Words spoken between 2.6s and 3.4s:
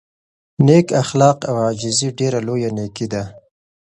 نېکي ده.